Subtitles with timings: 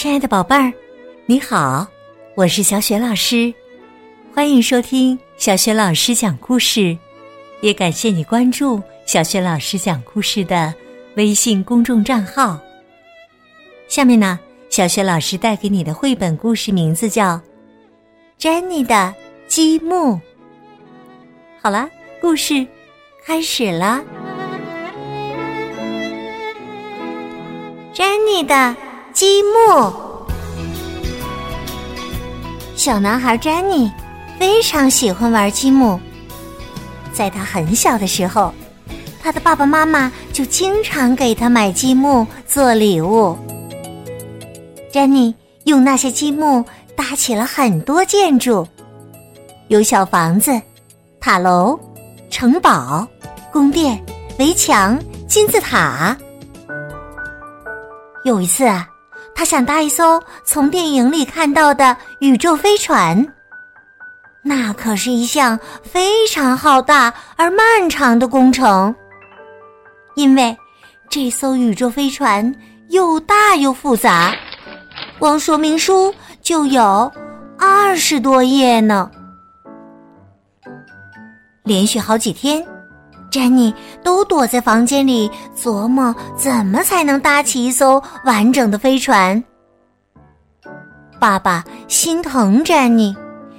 [0.00, 0.72] 亲爱的宝贝儿，
[1.26, 1.84] 你好，
[2.36, 3.52] 我是小雪老师，
[4.32, 6.96] 欢迎收听小雪老师讲故事，
[7.62, 10.72] 也感谢你关注小雪老师讲故事的
[11.16, 12.60] 微信公众账号。
[13.88, 14.38] 下面呢，
[14.70, 17.34] 小雪老师带给你的绘本故事名字叫
[18.38, 19.12] 《珍妮的
[19.48, 20.12] 积木》。
[21.60, 21.90] 好了，
[22.20, 22.64] 故事
[23.26, 24.00] 开始了。
[27.92, 28.76] 珍妮的
[29.18, 29.92] 积木。
[32.76, 33.90] 小男孩詹妮
[34.38, 35.98] 非常喜欢玩积木。
[37.12, 38.54] 在他很小的时候，
[39.20, 43.36] 他的爸爸妈妈就经常给他买积木做礼物。
[44.92, 48.64] 詹妮用那些积木搭起了很多建筑，
[49.66, 50.52] 有小房子、
[51.18, 51.76] 塔楼、
[52.30, 53.04] 城堡、
[53.50, 54.00] 宫殿、
[54.38, 54.96] 围墙、
[55.26, 56.16] 金字塔。
[58.22, 58.88] 有一次啊，
[59.38, 63.24] 他想搭一艘从电影里看到的宇宙飞船。
[64.42, 68.92] 那可是一项非常浩大而漫长的工程，
[70.16, 70.58] 因为
[71.08, 72.52] 这艘宇宙飞船
[72.88, 74.34] 又大又复杂，
[75.20, 77.08] 光说明书就有
[77.56, 79.08] 二十多页呢。
[81.62, 82.66] 连续好几天。
[83.30, 89.42] 詹妮都躲在房间里琢磨怎么才能搭起一艘完整的飞船。
[91.20, 93.14] 爸爸心疼詹妮，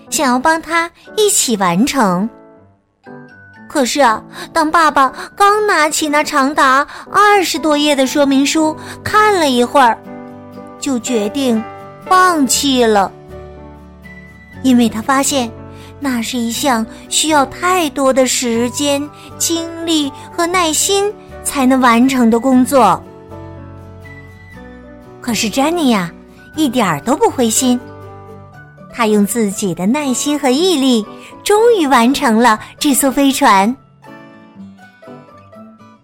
[0.10, 2.28] 想要帮他一起完成。
[3.68, 9.96] 可是啊，当爸爸刚拿起那长达二十多页的说明书看了一会儿，
[10.80, 11.64] 就决定
[12.08, 13.12] 放弃了，
[14.64, 15.52] 因为他发现。
[16.00, 23.02] 那是一项需要太多的时间、精力和耐心才能完成的工作。
[25.20, 26.10] 可是詹妮呀，
[26.56, 27.80] 一点儿都不灰心。
[28.94, 31.06] 她用自己的耐心和毅力，
[31.44, 33.76] 终于完成了这艘飞船。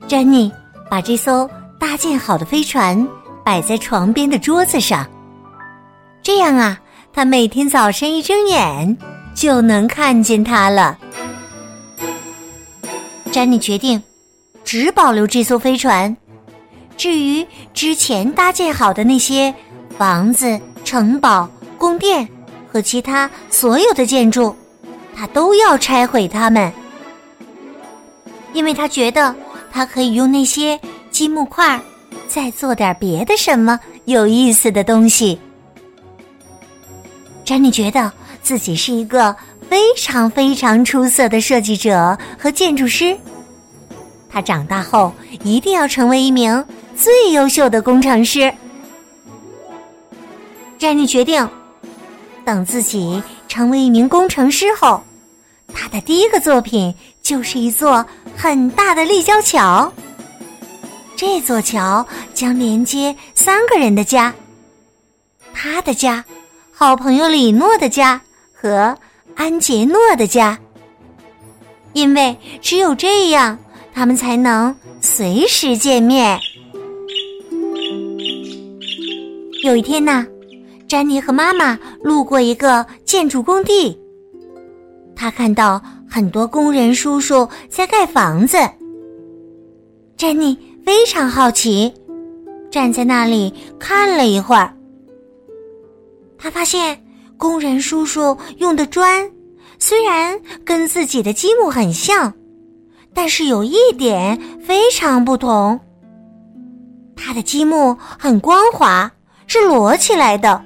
[0.07, 0.51] 詹妮
[0.89, 3.07] 把这艘搭建好的飞船
[3.43, 5.05] 摆在床边的桌子上，
[6.21, 6.77] 这样啊，
[7.11, 8.97] 她每天早晨一睁眼。
[9.35, 10.97] 就能看见它了。
[13.31, 14.01] 詹妮决定
[14.63, 16.15] 只保留这艘飞船，
[16.95, 19.53] 至于之前搭建好的那些
[19.97, 21.47] 房子、城堡、
[21.77, 22.27] 宫殿
[22.71, 24.55] 和其他所有的建筑，
[25.13, 26.71] 他都要拆毁它们，
[28.53, 29.35] 因为他觉得
[29.69, 30.79] 他可以用那些
[31.11, 31.79] 积木块
[32.29, 35.37] 再做点别的什么有意思的东西。
[37.43, 38.09] 詹妮觉得。
[38.45, 39.35] 自己是一个
[39.67, 43.17] 非常非常出色的设计者和建筑师。
[44.29, 45.11] 他长大后
[45.43, 46.63] 一定要成为一名
[46.95, 48.53] 最优秀的工程师。
[50.77, 51.49] 詹妮决定，
[52.45, 55.01] 等自己成为一名工程师后，
[55.73, 58.05] 他的第一个作品就是一座
[58.37, 59.91] 很大的立交桥。
[61.15, 62.05] 这座桥
[62.35, 64.31] 将连接三个人的家：
[65.51, 66.23] 他的家，
[66.71, 68.21] 好朋友李诺的家。
[68.55, 68.97] 和
[69.35, 70.57] 安杰诺的家，
[71.91, 73.59] 因为只有这样，
[73.93, 76.39] 他们才能随时见面。
[79.63, 80.25] 有一天呢，
[80.87, 83.99] 詹妮和妈妈路过一个建筑工地，
[85.15, 88.57] 他看到很多工人叔叔在盖房子。
[90.15, 91.93] 詹妮非常好奇，
[92.71, 94.73] 站在那里看了一会儿，
[96.37, 97.04] 他发现。
[97.45, 99.31] 工人叔叔用的砖，
[99.77, 102.33] 虽然跟自己的积木很像，
[103.13, 104.35] 但是有一点
[104.65, 105.79] 非常不同。
[107.15, 109.11] 他的积木很光滑，
[109.45, 110.59] 是摞起来的，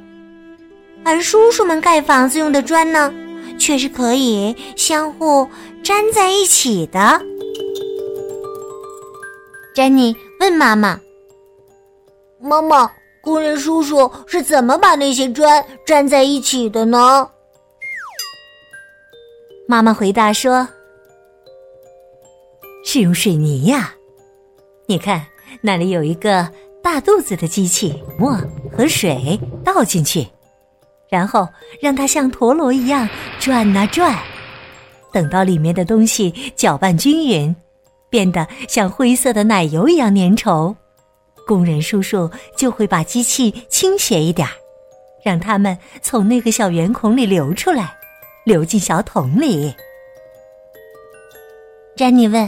[1.04, 3.14] 而叔叔们盖房子用的砖呢，
[3.58, 5.46] 却是可以相互
[5.84, 7.22] 粘在一起的。
[9.76, 10.98] 珍妮问妈妈
[12.40, 12.90] ：“妈妈。”
[13.22, 17.30] 工人叔叔是怎么把那些砖粘在一起的呢？
[19.68, 20.68] 妈妈回答说
[22.84, 23.94] ：“是用水泥呀。
[24.88, 25.24] 你看，
[25.62, 26.50] 那里有一个
[26.82, 28.36] 大肚子的机器，墨
[28.76, 30.26] 和水倒进去，
[31.08, 31.48] 然后
[31.80, 33.08] 让它像陀螺一样
[33.38, 34.18] 转啊转，
[35.12, 37.56] 等到里面的东西搅拌均匀，
[38.10, 40.74] 变得像灰色的奶油一样粘稠。”
[41.50, 44.54] 工人叔叔就会把机器倾斜一点儿，
[45.24, 47.98] 让它们从那个小圆孔里流出来，
[48.44, 49.74] 流进小桶里。
[51.98, 52.48] 詹妮问：“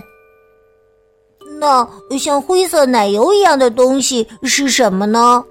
[1.59, 5.43] 那像灰色奶油一样的东西是什么呢？”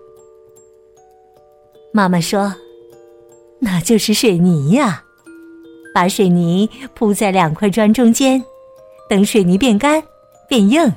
[1.92, 2.54] 妈妈说
[3.58, 5.02] ：“那就是水泥呀，
[5.92, 8.40] 把水泥铺在两块砖中间，
[9.08, 10.00] 等水泥变干
[10.48, 10.88] 变硬，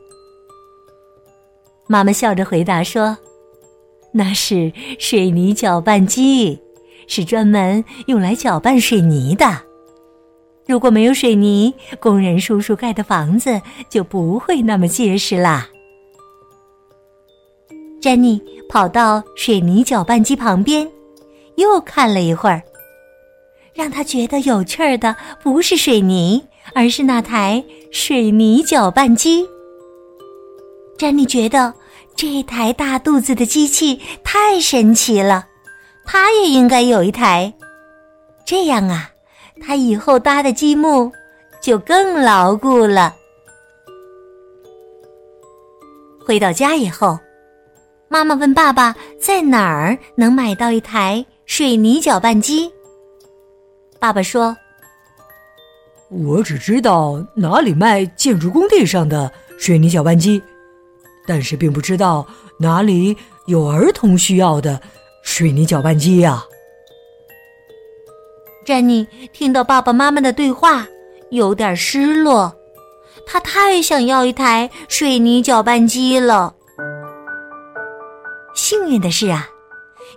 [1.89, 3.17] 妈妈笑着回答说
[4.13, 6.61] ：“那是水泥搅拌机，
[7.07, 9.63] 是专门用来搅拌水泥的。
[10.67, 15.69] 如果没有水泥，工人叔叔盖的房子就不会那么结实啦。”
[18.01, 20.89] 詹妮跑到水泥搅拌机旁边，
[21.57, 22.63] 又看了一会儿。
[23.75, 26.43] 让他觉得有趣儿的不是水泥，
[26.75, 29.47] 而是那台水泥搅拌机。
[30.97, 31.75] 詹妮觉得
[32.15, 35.47] 这台大肚子的机器太神奇了，
[36.05, 37.53] 他也应该有一台。
[38.47, 39.11] 这样啊，
[39.61, 41.13] 他以后搭的积木
[41.61, 43.15] 就更牢固了。
[46.25, 47.19] 回到家以后，
[48.09, 52.73] 妈妈问爸爸在哪儿能买到一台水泥搅拌机。
[53.99, 54.57] 爸爸说
[56.09, 60.41] ：“我只知道哪里卖建筑工地上的水泥搅拌机，
[61.27, 62.27] 但是并不知道
[62.59, 63.17] 哪里
[63.47, 64.81] 有儿童需要的
[65.23, 66.45] 水泥搅拌机呀。”
[68.65, 70.87] 詹妮听到爸爸妈妈的对话，
[71.31, 72.57] 有点失落。
[73.27, 76.56] 他太想要一台水泥搅拌机了。
[78.67, 79.47] 幸运的是啊，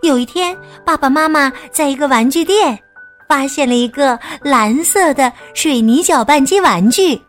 [0.02, 2.80] 有一天爸爸妈妈在一个玩具店。
[3.28, 7.22] 发现了一个蓝色的水泥搅拌机玩具，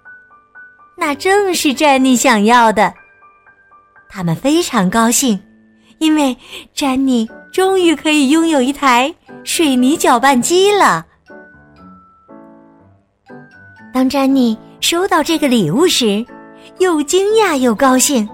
[0.96, 2.90] 那正是詹妮想要的。
[4.08, 5.38] 他们非常高兴，
[5.98, 6.34] 因为
[6.72, 9.14] 詹妮终于可以拥有一台
[9.44, 11.04] 水泥搅拌机了。
[13.92, 16.24] 当詹妮收到这个礼物时，
[16.78, 18.26] 又惊讶又高兴。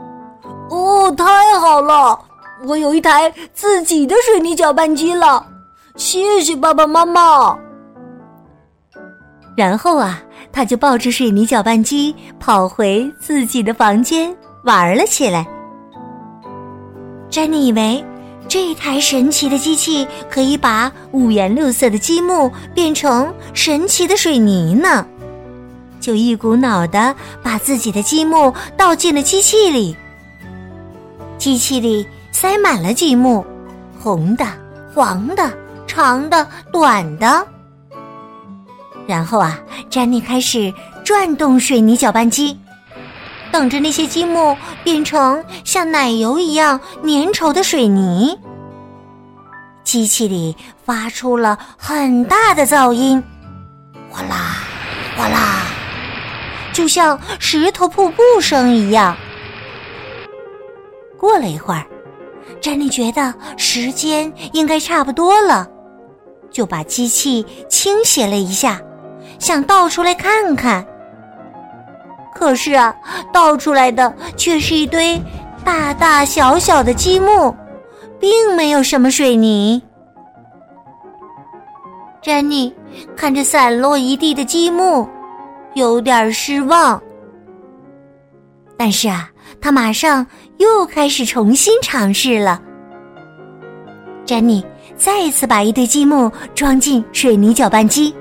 [0.71, 2.26] 哦，太好了！
[2.65, 5.45] 我有一台自己的水泥搅拌机了。
[5.97, 7.57] 谢谢爸爸妈妈。
[9.57, 10.23] 然后啊，
[10.53, 15.47] 他就抱着水泥搅拌机跑回自己的房间玩了起来。
[17.31, 18.05] 詹妮以为
[18.49, 25.07] 这台神奇的机器可以把五颜六色的积木变成神奇的水泥呢，
[26.01, 29.97] 就一股脑的把自己的积木倒进了机器里。
[31.39, 32.07] 机器里
[32.39, 33.43] 塞满了积木，
[33.99, 34.45] 红的、
[34.95, 35.51] 黄的。
[35.87, 37.47] 长的、短的，
[39.07, 40.71] 然后啊，詹妮开始
[41.03, 42.59] 转动水泥搅拌机，
[43.51, 44.55] 等着那些积木
[44.85, 48.39] 变成像奶油一样粘稠的水泥。
[49.85, 50.55] 机器里
[50.85, 53.23] 发出了很大的噪音，
[54.11, 54.59] 哗啦
[55.17, 55.63] 哗啦，
[56.75, 59.17] 就像石头瀑布声一样。
[61.17, 61.87] 过了一会儿，
[62.61, 65.67] 詹妮觉得时间应该差不多了。
[66.51, 68.81] 就把机器倾斜了一下，
[69.39, 70.85] 想倒出来看看。
[72.35, 72.95] 可是啊，
[73.33, 75.21] 倒出来的却是一堆
[75.65, 77.55] 大大小小的积木，
[78.19, 79.83] 并没有什么水泥。
[82.23, 82.75] 詹妮
[83.17, 85.07] 看着散落一地的积木，
[85.75, 87.01] 有点失望。
[88.77, 90.27] 但是啊，他马上
[90.59, 92.61] 又开始重新尝试了。
[94.25, 94.65] 詹妮。
[94.99, 98.15] 再次把一堆积木装进水泥搅拌机，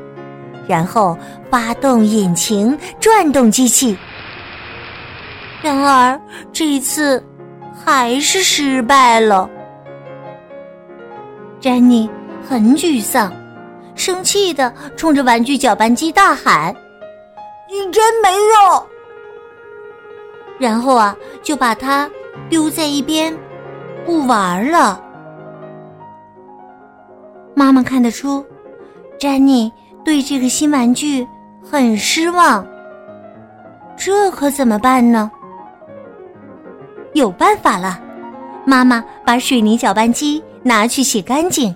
[0.68, 1.18] 然后
[1.50, 3.98] 发动引擎转动机器。
[5.62, 6.20] 然而
[6.51, 7.24] 这一次
[7.74, 9.50] 还是失败了。
[11.62, 12.10] 詹妮
[12.46, 13.32] 很沮丧，
[13.96, 16.75] 生气的冲着玩具搅拌机大喊
[17.72, 18.88] ：“你真没用！”
[20.60, 22.10] 然后啊，就把它
[22.50, 23.36] 丢在一边，
[24.06, 25.01] 不玩了。
[27.54, 28.46] 妈妈看得出，
[29.20, 29.72] 詹妮
[30.04, 31.27] 对这个新玩具
[31.63, 32.65] 很失望。
[33.98, 35.32] 这可怎么办呢？
[37.13, 38.00] 有办法了！
[38.65, 41.74] 妈妈把水泥搅拌机拿去洗干净，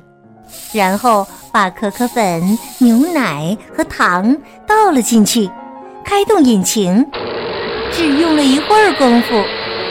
[0.74, 4.36] 然后把可可粉、牛奶和糖
[4.68, 5.50] 倒了进去，
[6.04, 7.06] 开动引擎，
[7.92, 9.42] 只用了一会儿功夫，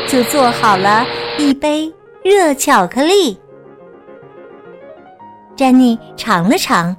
[0.09, 1.05] 就做好了
[1.39, 1.93] 一杯
[2.25, 3.39] 热巧克力。
[5.55, 6.97] 詹妮尝了尝，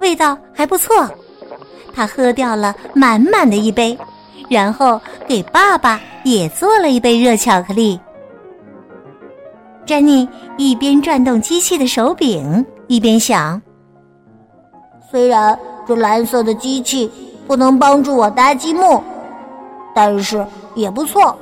[0.00, 1.08] 味道还不错。
[1.94, 3.96] 她喝掉了满满的一杯，
[4.48, 8.00] 然后给爸爸也做了一杯热巧克力。
[9.84, 10.26] 詹妮
[10.56, 13.60] 一边转动机器的手柄，一边想：
[15.10, 17.10] 虽然这蓝色的机器
[17.46, 19.02] 不能帮助我搭积木，
[19.94, 21.36] 但是也不错，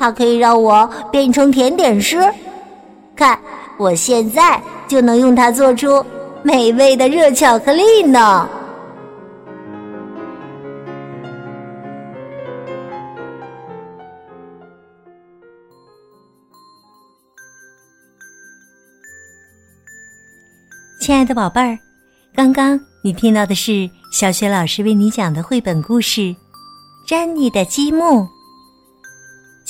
[0.00, 2.18] 它可以让我变成甜点师。
[3.14, 3.38] 看，
[3.76, 6.02] 我现在就能用它做出
[6.42, 8.48] 美味的热巧克力呢。
[20.98, 21.78] 亲爱的宝贝儿，
[22.34, 26.20] 刚刚你听到的是小雪老师为你讲的绘本故事
[27.06, 28.22] 《詹妮的积木》。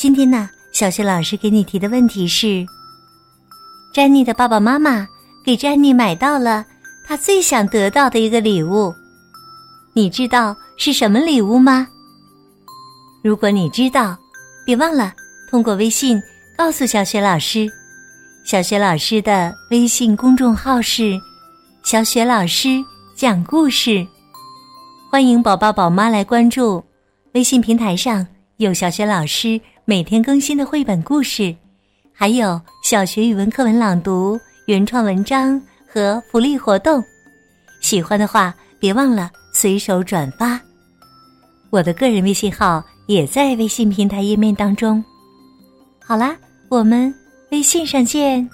[0.01, 2.65] 今天呢，小雪老师给你提的问题是：
[3.93, 5.07] 詹妮的爸爸妈妈
[5.45, 6.65] 给詹妮买到了
[7.07, 8.95] 她最想得到的一个礼物，
[9.93, 11.87] 你知道是什么礼物吗？
[13.23, 14.17] 如果你知道，
[14.65, 15.13] 别忘了
[15.51, 16.19] 通过微信
[16.57, 17.71] 告诉小雪老师。
[18.43, 21.21] 小雪老师的微信公众号是
[21.85, 22.83] “小雪老师
[23.15, 24.07] 讲故事”，
[25.13, 26.83] 欢迎宝宝宝妈来关注。
[27.35, 28.27] 微信平台上
[28.57, 29.61] 有小雪老师
[29.91, 31.53] 每天更新的绘本故事，
[32.13, 37.03] 还有小学语文课文朗读、原创文章和福利活动。
[37.81, 40.61] 喜欢的话，别忘了随手转发。
[41.71, 45.05] 我的个人微信号也在微信平台页面当中。
[45.99, 46.37] 好啦，
[46.69, 47.13] 我们。
[47.51, 48.49] 微信上见。